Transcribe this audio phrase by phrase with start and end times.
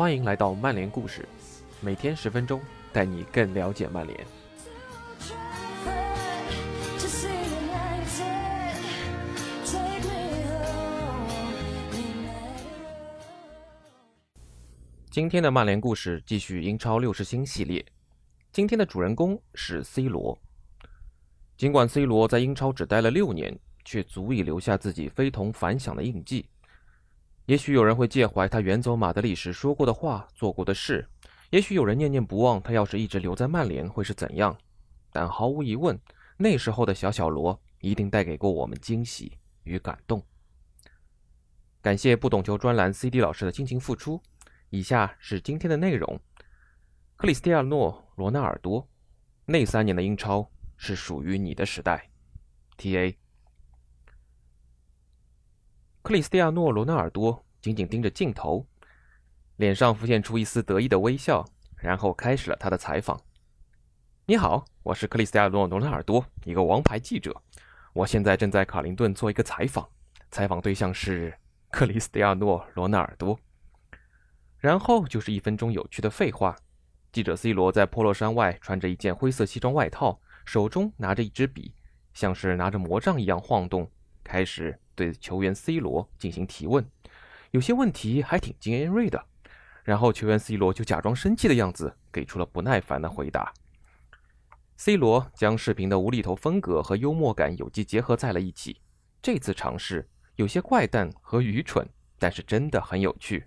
[0.00, 1.28] 欢迎来到曼联故事，
[1.82, 2.58] 每天十分钟，
[2.90, 4.18] 带你更了解曼联。
[15.10, 17.84] 今天的曼联故事继续英超六十星系列，
[18.50, 20.38] 今天的主人公是 C 罗。
[21.58, 23.54] 尽管 C 罗在英超只待了六年，
[23.84, 26.46] 却足以留下自己非同凡响的印记。
[27.50, 31.04] 也许有人会介怀他远走马德里时说过的话、做过的事，
[31.50, 34.56] 也许有人念念不忘他要是一直留在曼联会是怎样。
[35.10, 35.98] 但毫无疑问，
[36.36, 40.24] 那时候的小小罗一定带给过我们惊喜与感动。
[41.82, 44.22] 感谢不懂球专栏 CD 老师的辛勤付出。
[44.68, 46.20] 以下是今天的内容：
[47.16, 48.88] 克里斯蒂亚诺·罗纳尔多，
[49.44, 52.10] 那三年的英超是属于你的时代。
[52.76, 53.18] T.A.
[56.02, 58.66] 克里斯蒂亚诺·罗纳尔多紧紧盯着镜头，
[59.56, 61.44] 脸上浮现出一丝得意的微笑，
[61.76, 63.20] 然后开始了他的采访。
[64.24, 67.36] 你好，我是克里斯蒂亚诺·罗纳尔多，一个王牌记者。
[67.92, 69.86] 我现在正在卡林顿做一个采访，
[70.30, 71.36] 采访对象是
[71.70, 73.38] 克里斯蒂亚诺·罗纳尔多。
[74.56, 76.56] 然后就是一分钟有趣的废话。
[77.12, 81.74] 记者 C 罗在 Polo 衫外穿着一件灰色西装外套，手中拿着一支笔，
[82.14, 83.90] 像是拿着魔杖一样晃动，
[84.24, 86.86] 开始对球员 C 罗进行提问。
[87.52, 89.24] 有些问题还挺尖锐的。
[89.82, 93.52] 然后球员 C 罗就假装生气的样子，给出了不耐烦的回答。
[94.76, 98.82] C 罗将视频的无厘头风格和幽默感有机结合在了一起。
[99.22, 103.46] 这次尝试有些怪诞和愚蠢，但是真的很有趣。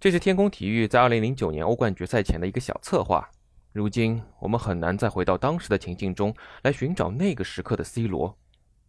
[0.00, 3.28] 这是天空体育在2009年欧冠决赛前的一个小策划。
[3.72, 8.36] 如今我们很难再回到当时的情境中来寻找那个时刻的 C 罗，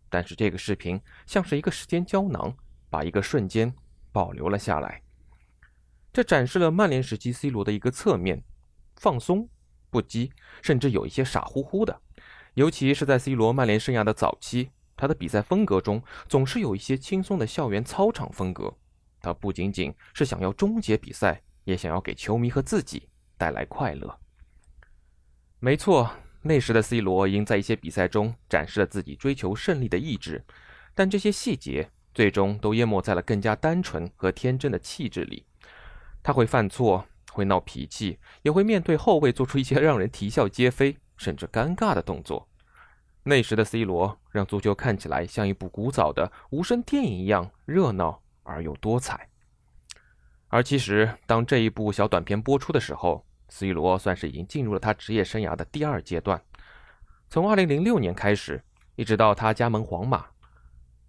[0.09, 2.55] 但是这个视频像是一个时间胶囊，
[2.89, 3.73] 把一个瞬间
[4.11, 5.01] 保留了下来。
[6.11, 8.43] 这展示了曼联时期 C 罗的一个侧面：
[8.95, 9.47] 放松、
[9.89, 10.31] 不羁，
[10.61, 12.01] 甚至有一些傻乎乎的。
[12.55, 18.75] 尤其是在 C 罗曼联生涯的早期，他的比赛风格中总是有一些轻松的校园操场风格。
[19.21, 24.19] 他不仅仅是想要终结比赛，也想要给球迷和自己带来快乐。
[25.59, 26.09] 没错，
[26.41, 30.43] 那时的 C 罗已经在一些比赛中展示了自己追求胜利的意志，
[30.95, 35.45] 但这些细节最终都淹没在了更加单纯和天真的气质里。
[36.23, 42.47] 他会犯错，会闹脾气，也会面对后卫做出一些让人啼笑皆非甚至尴尬的动作。
[43.23, 48.21] 那时的 C 罗让足球看起来像一部古早的无声电影一样热闹。
[48.51, 49.29] 而又多彩。
[50.47, 56.41] 而其实，当这一部小短片播出的时候，C 罗算是已经进入了他职业生涯的第二阶段。
[57.29, 58.63] 从2006年开始，
[58.95, 60.25] 一直到他加盟皇马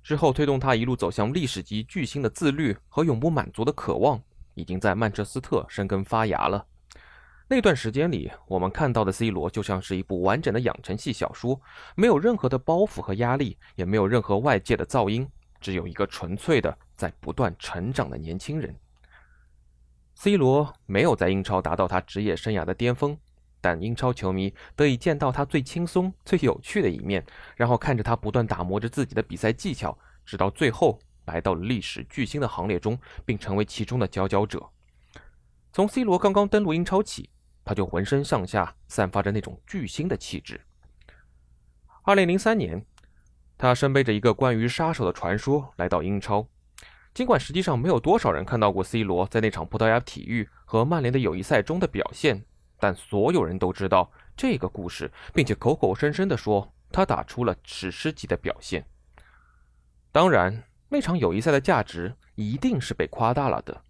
[0.03, 4.21] 之后，推动他一路走向历史级巨星的自律和永不满足的渴望，
[4.55, 6.67] 已经在曼彻斯特生根发芽了。
[7.49, 11.61] 那段时间里，我们看到的 C 罗就像是一部完整的养成系小说，
[11.95, 15.29] 没有任何的包袱和压力，也没有任何外界的噪音，
[15.61, 16.77] 只有一个纯粹的。
[16.97, 18.77] 在不断成长的年轻人
[20.21, 23.17] ，C 罗没有在英超达到他职业生涯的巅峰，
[23.59, 27.25] 但英超球迷得以见到他最轻松、最有趣的一面，
[27.57, 34.69] 然后看着他不断打磨着自己的比赛技巧，直到最后来到了历史巨星的行列中，并成为其中的佼佼者。
[35.73, 37.31] 从 C 罗刚刚登陆英超起，
[37.65, 40.61] 他就浑身上下散发着那种巨星的气质。
[42.03, 42.85] 二零零三年，
[43.57, 46.47] 他身背着一个关于杀手的传说来到英超。
[47.13, 52.45] 尽管实际上没有多少人看到过 C 罗在那场葡萄牙体育和曼联的友谊赛中的表现，
[52.79, 58.87] 但所有人都知道这个故事，并且口口声声地说他打出了史诗级的表现。
[60.13, 63.83] 当然，那场友谊赛的价值一定是被夸大了的，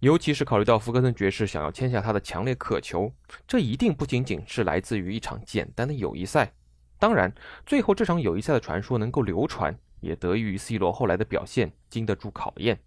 [0.00, 3.12] 尤其是考虑到福格森爵士想要签下他的强烈渴求，
[3.46, 6.52] 这一定不仅仅是来自于一场简单的友谊赛。
[6.98, 7.32] 当然，
[7.64, 9.76] 最后这场友谊赛的传说能够流传。
[10.04, 12.78] 也得益于 C 罗后来的表现经得住考验，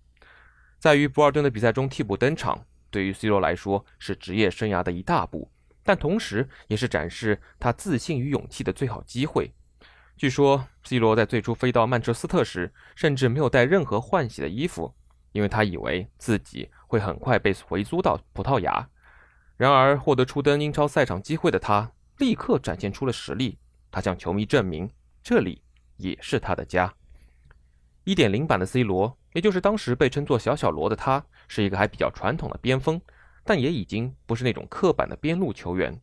[0.80, 5.52] 在与博尔顿的比赛中替补登场，对于 C 罗来说是职业生涯的一大步，
[5.84, 9.52] 但同时也是展示他自信与勇气的最好机会。
[10.16, 14.94] 据说 C 罗在最初飞到曼彻斯特时，甚至没有带任何换洗的衣服，
[15.32, 18.90] 因为他以为自己会很快被回租到葡萄牙。
[19.58, 23.58] 然而，获得初登英超赛场机会的他，立刻展现出了实力。
[23.90, 24.90] 他向球迷证明，
[25.24, 25.62] 这里
[25.98, 26.94] 也是他的家。
[28.08, 33.02] 一点零版的 C 罗，也就是当时被称作“小小罗”的他，是一个还比较传统的边锋，
[33.44, 36.00] 但也已经不是那种刻板的边路球员。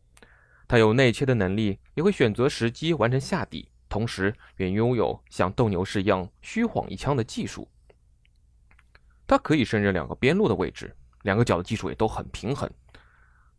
[0.67, 7.67] 他有内切的能力，也会选择时机完成下底，同时也拥有像斗牛士一样虚晃一枪的技术。
[9.25, 12.69] 他可以胜任两个边路的位置，两个脚的技术也都很平衡。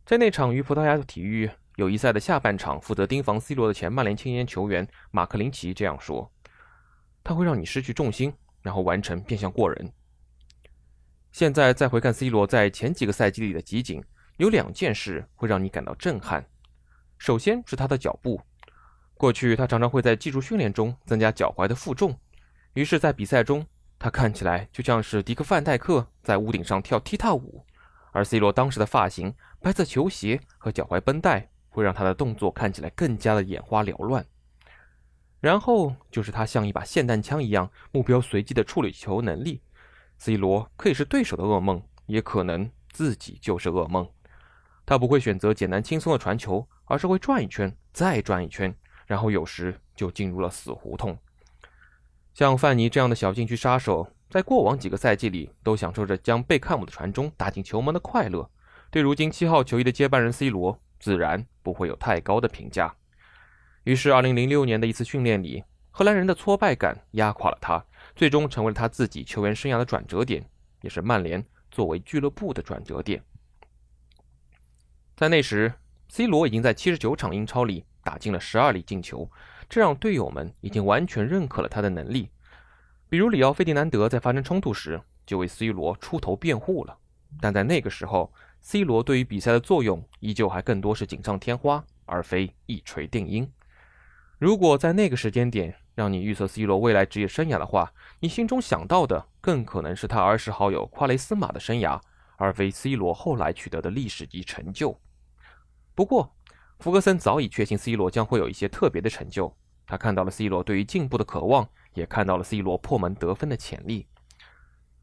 [0.05, 6.31] 在那场与葡萄牙的体育友谊赛的下半场，负责盯防 C 罗的前曼联青年球员马克林奇这样说
[7.27, 9.91] ：“他会让你失去重心，然后完成变向过人。”
[11.33, 14.01] 现在再回看 C 罗在前几个赛季里的集锦，
[14.37, 16.47] 有两件事会让你感到震撼。
[17.17, 18.41] 首先是他的脚步，
[19.15, 22.17] 过去他常常会在技术训练中增加脚踝的负重，
[22.73, 23.67] 于是，在比赛中
[23.99, 27.65] 他看起来就像是迪克范戴克在屋顶上跳踢踏舞。
[28.13, 34.25] 而 C 罗当时的发型、白色球鞋和脚踝绷带，会让他的动作看起来更加的眼花缭乱。
[35.47, 39.61] 然后就是他像一把霰弹枪一样，目标随机的处理球能力。
[40.17, 44.05] C 罗可以是对手的噩梦，也可能自己就是噩梦。
[44.85, 51.17] 他不会选择简单轻松的传球，而是会转一圈，再转一圈，然后有时就进入了死胡同。
[52.33, 54.05] 像范尼这样的小禁区杀手。
[54.29, 58.51] 在过往几个赛季里，都享受着将贝克汉姆的传中打进球门的快乐。
[58.91, 62.93] 对如今七号球衣的接班人 C 罗，自然不会有太高的评价。
[63.87, 67.81] 于是，2006年的一次训练里，荷兰人的挫败感压垮了他，
[68.17, 70.45] 最终成为了他自己球员生涯的转折点，
[70.81, 71.41] 也是曼联
[71.71, 73.23] 作为俱乐部的转折点。
[75.15, 75.71] 在那时
[76.09, 79.31] ，C 罗已经在79场英超里打进了12粒进球，
[79.69, 82.29] 这让队友们已经完全认可了他的能力。
[83.07, 86.97] 比如里奥费迪南德在发生冲突时就为 C 罗出头辩护了，
[87.39, 93.49] 但在那个时候，C 罗对于比赛的作用依旧还更多是锦上添花，而非一锤定音。
[94.37, 101.99] 如果在那个时间点让你预测 C 罗未来职业生涯的话，你心中想到的更可能是他儿时好友夸雷斯马的生涯，
[102.37, 104.99] 而非 C 罗后来取得的历史级成就。
[105.95, 106.35] 不过，
[106.79, 109.55] 福格森早已确信 C 罗将会有一些特别的成就，
[109.85, 111.67] 他看到了 C 罗对于进步的渴望。
[111.93, 114.05] 也看到了 C 罗破门得分的潜力。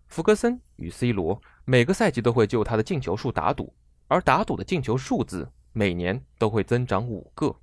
[0.07, 3.75] 福格森与 C 罗每个赛季都会就他的进球数打赌，
[4.07, 7.57] 而打赌的进球数字每年都会增长五个。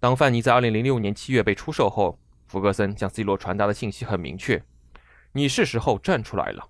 [0.00, 4.62] 当范尼在2006年7月被出售后，弗格森向 C 罗传达的信息很明确
[5.32, 6.68] ：“你是时候站出来了。”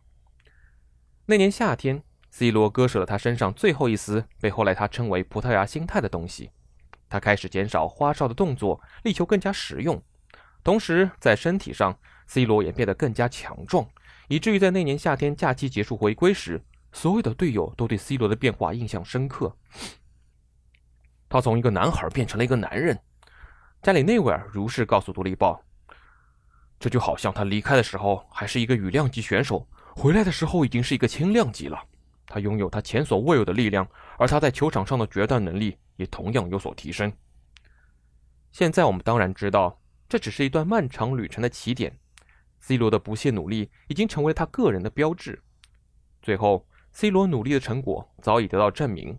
[1.27, 6.51] 那年夏天，C 罗割舍了他身上最后一丝被后来他称为“葡萄牙心态”的东西，
[7.11, 10.03] 他开始减少花哨的动作，力求更加实用。
[10.65, 13.87] 同时，在身体上，C 罗也变得更加强壮，
[14.29, 19.55] 以至于在那年夏天假期结束回归时，所有的队友都对 C 罗的变化印象深刻。
[21.29, 22.99] 他从一个男孩变成了一个男人。
[23.83, 25.63] 加里内维尔如是告诉《独立报》
[26.79, 31.83] ：“这就好像他离开的时候还是一个羽量级选手，回来的时候已经是一个轻量级了。
[32.27, 33.89] 他拥有他前所未有的力量，
[34.19, 37.13] 而他在球场上的决断能力也同样有所提升。
[38.53, 39.79] 现在我们当然知道。”
[40.11, 41.95] 这只是一段漫长旅程的起点
[42.61, 45.39] ，C 罗的不懈努力已经成为他个人的标志。
[46.23, 49.19] 最后，C 罗努力的成果早已得到证明，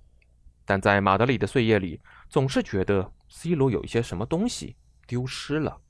[0.65, 4.75] 但在马德里的岁月里，总是觉得 C 罗有一些什么东西
[5.07, 5.81] 丢失了。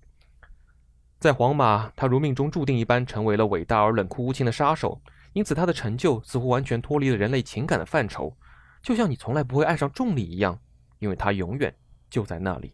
[1.20, 5.02] 在皇马，他如命中注定一般成为了伟大而冷酷无情的杀手，
[5.34, 8.38] 因此他的成就似乎完全脱离了人类情感的范畴，
[8.82, 10.58] 就像你从来不会爱上重力一样，
[11.00, 11.76] 因为它永远
[12.10, 12.74] 就在那里。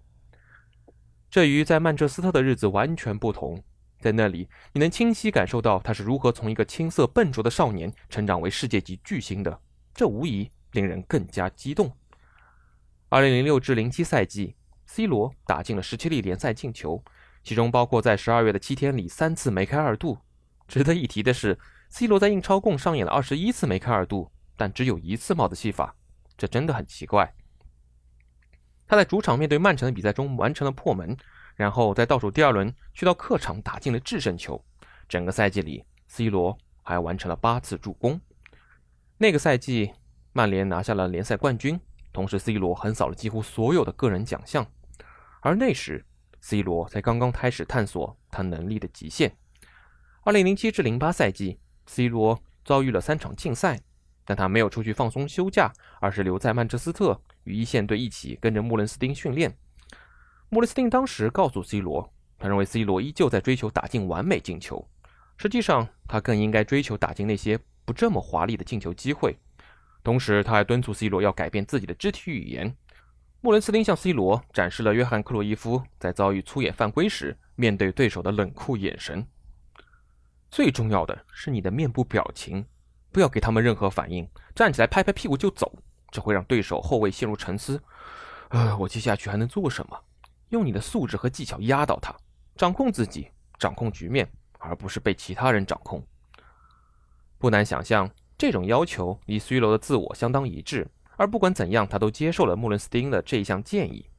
[1.31, 3.63] 这与在曼彻斯特的日子完全不同，
[4.00, 9.60] 在那里你能清晰感受到他是如何从一个青涩笨拙的少年成长为世界级巨星的，
[9.95, 11.91] 这无疑令人更加激动。
[13.15, 14.57] 2006至07赛季
[14.88, 17.01] ，C 罗打进了17粒联赛进球，
[17.43, 20.17] 其中包括在12月的七天里三次梅开二度。
[20.67, 21.57] 值得一提的是
[21.88, 25.95] ，C 罗在英超共上演了21次梅开二度，但只有一次帽子戏法，
[26.36, 27.34] 这真的很奇怪。
[28.86, 31.15] 他在主场面对曼城的比赛中完成了破门，
[31.55, 34.62] 然后在倒数第二轮去到客场打进了制胜球。
[35.07, 38.19] 整个赛季里，C 罗还完成了八次助攻。
[39.17, 39.93] 那个赛季，
[40.34, 41.79] 曼联拿下了联赛冠军，
[42.15, 44.65] 同时 C 罗横扫了几乎所有的个人奖项。
[45.41, 46.05] 而那时
[46.39, 49.36] ，C 罗才刚刚开始探索他能力的极限。
[50.24, 53.81] 2007至08赛季，C 罗遭遇了三场禁赛，
[54.24, 57.22] 但他没有出去放松休假，而是留在曼彻斯特。
[57.43, 59.55] 与一线队一起跟着穆伦斯丁训练。
[60.50, 64.88] 穆伦斯丁当时告诉 C 罗，他认为 C 罗依旧在追求打进完美进球，
[65.38, 69.38] 实际上他更应该追求打进那些不这么华丽的进球机会。
[70.05, 72.74] 同时，他还敦促 C 罗要改变自己的肢体语言。
[73.41, 79.27] 穆伦斯丁向 C 罗展示了约翰克洛伊夫在遭遇粗野犯规时面对对手的冷酷眼神。
[80.50, 82.65] 最重要的是你的面部表情，
[83.12, 85.77] 不要给他们任何反应，站起来拍拍屁股就走。
[86.12, 87.81] 这会让对手后卫陷入沉思。
[88.50, 90.00] 呃，我接下去还能做什么？
[90.50, 92.15] 用你的素质和技巧压倒他，
[92.55, 96.01] 掌控自己，掌控局面，而不是被其他人掌控。
[97.38, 104.10] 不难想象这种要求与 C 罗的自我相当一致，而不管怎样，他都接受了穆伦斯丁的这一项建议。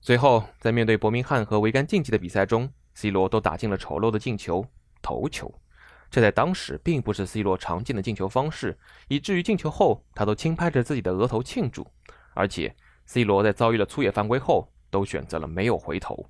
[0.00, 4.66] 随后，在面对伯明翰和维甘竞技的比赛中，C 罗都打进了丑陋的进球——
[5.00, 5.52] 头球。
[6.10, 8.76] 这在当时并不是 C 罗常见的进球方式，
[9.08, 11.86] 以至于进球后他都轻拍着自己的额头庆祝。
[12.34, 12.74] 而且
[13.06, 16.28] ，C 罗在遭遇了粗野犯规后，都选择了没有回头。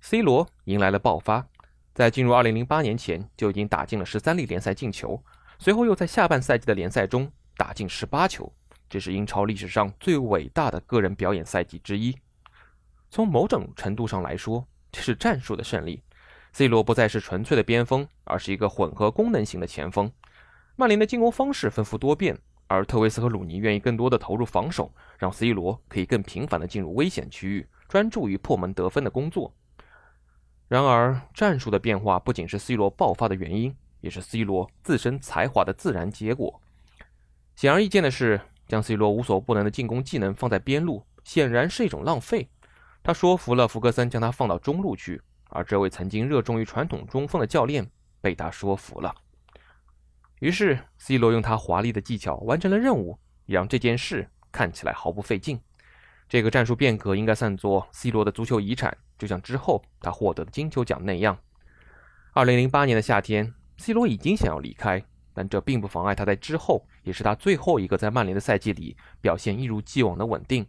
[0.00, 1.46] C 罗迎来了爆发，
[1.92, 5.22] 在进入2008年前就已经打进了13粒联赛进球，
[5.62, 8.50] 随后又在下半赛季的联赛中打进18球，
[8.88, 12.16] 这是英超历史上最伟大的个人表演赛季之一。
[13.10, 16.02] 从某种程度上来说，这是战术的胜利。
[16.54, 20.10] C 罗不再是纯粹的边锋，而是一个混合功能型的前锋。
[20.76, 29.54] 曼联的进攻方式丰富多变，而特维斯和鲁尼愿意更多的投入防守，让 C 罗可以更频繁的进入危险区域，专注于破门得分的工作。
[30.68, 36.60] 然而，战术的变化不仅是 C 罗爆发的原因，也是 C 罗自身才华的自然结果。
[37.56, 42.48] 显而易见的是，将 C 罗无所不能的进攻技能放在边路，显然是一种浪费。
[43.02, 47.90] 他说服了福格森将他放到中路去，而这位曾经热衷于传统中锋的教练
[48.20, 49.14] 被他说服了。
[50.40, 55.60] 于是，C 罗用他华丽的技巧完成了任务，也让这件事看起来毫不费劲。
[56.28, 61.36] 这个战术变革应该算作 C 罗的足球遗产，就像之后他获得的金球奖那样。
[62.34, 70.66] 2008年的夏天，C 罗已经想要离开，但这并不妨碍他在之后，也是他最后一个在曼联的赛季里表现一如既往的稳定。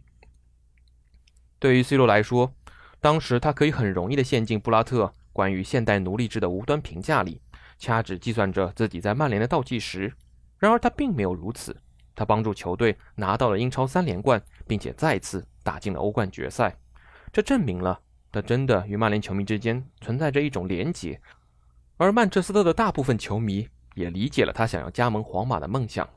[1.58, 2.54] 对于 C 罗来说，
[2.98, 7.40] 当时他可以很容易地陷进布拉特关于现代奴隶制的无端评价里，
[7.78, 10.12] 掐指计算着自己在曼联的倒计时。
[10.58, 11.76] 然而他并没有如此，
[12.14, 16.74] 他帮助球队拿到了英超三连冠，并且再次打进了欧冠决赛。
[17.32, 18.00] 这证明了
[18.30, 21.20] 他真的与曼联球迷之间存在着一种连结，
[21.96, 26.08] 而曼彻斯特的大部分球迷也理解了他想要加盟皇马的梦想。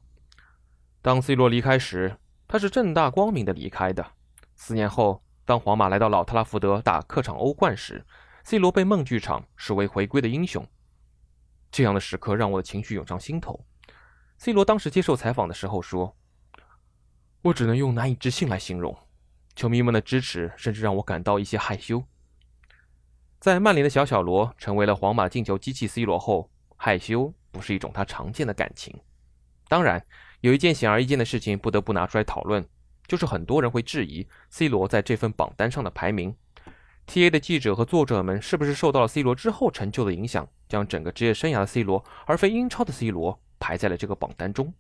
[1.02, 2.18] 当 C 罗离开时，
[2.48, 4.06] 他是正大光明的离开的。
[4.56, 5.22] 四年后。
[5.48, 8.04] 当皇马来到老特拉福德打客场欧冠时
[8.46, 10.68] ，C 罗被梦剧场视为回归的英雄。
[11.70, 13.64] 这样的时刻让我的情绪涌上心头。
[14.40, 16.18] C 罗当时接受采访的时候说
[17.46, 18.98] ：“我只能用难以置信来形容，
[19.56, 22.04] 球迷们的支持甚至让我感到一些害羞。”
[23.46, 29.00] 在曼联的小小罗成为了皇马进球机器 C 罗后，害羞不是一种他常见的感情。
[29.68, 30.04] 当然，
[30.42, 32.66] 有一件显而易见的事情不得不拿出来讨论。
[33.06, 36.36] 就是很多人会质疑 C 罗在这份榜单上的排名
[37.06, 44.74] ，TA 的记者和作者们是不是受到了 C 罗之后成就的影响，将整个职业生涯的 C 罗而非英超的 C 罗排在了这个榜单中？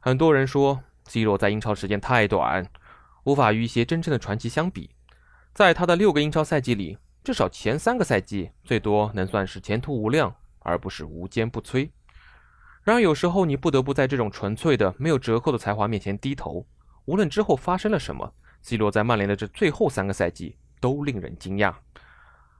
[0.00, 2.66] 很多人说 C 罗在英超时间太短，
[3.22, 4.90] 无法与一些真正的传奇相比。
[5.54, 11.90] 在他的六个英超赛季里，至少前三个赛季最多能算是前途无量，而不是无坚不摧。
[12.82, 16.66] 然而有时候你不得不在这种纯粹的、没有折扣的才华面前低头。
[17.04, 21.74] 无论之后发生了什么，C 罗在曼联的这最后三个赛季都令人惊讶。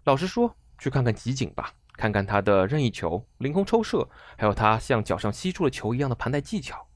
[0.05, 6.87] 老实说，去看看集锦吧，看看他的任意球、凌空抽射，还有他像脚上吸住了球一样的盘带技巧。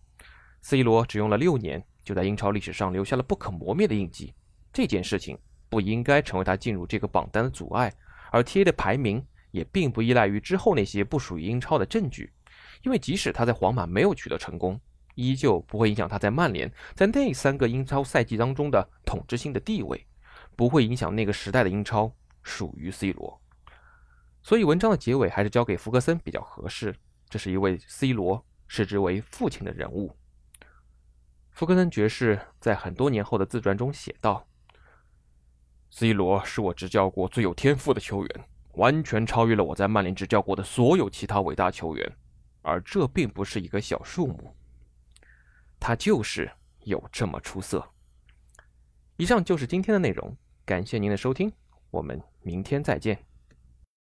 [0.61, 4.35] C 罗只用了六年，就在英超历史上留下了不可磨灭的印记。
[4.73, 7.93] 这件事情不应该成为他进入这个榜单的阻碍，
[8.31, 12.33] 而 TA 的排名也并不依赖于之后那些不属于英超的证据，
[12.83, 14.81] 因为即使他在皇马没有取得成功。
[15.19, 20.07] 依旧不会影响他在曼联在那三个英超赛季当中的统治性的地位，
[20.55, 23.41] 不会影响那个时代的英超属于 C 罗。
[24.43, 26.95] 所以文章的结尾还是交给福格森比较合适。
[27.31, 30.15] 这是一位 C 罗视之为父亲的人物。
[31.51, 34.47] 福格森爵士在很多年后的自传中写道
[35.91, 42.17] ：“C 罗是我执教过最有天赋的球员，完全超越了我在曼联执教过的所有其他伟大球员，
[42.63, 44.55] 而这并不是一个小数目。”
[45.79, 46.51] 他就是
[46.85, 47.85] 有这么出色。
[49.17, 51.53] 以上就是今天的内容，感谢您的收听，
[51.91, 53.26] 我们明天再见。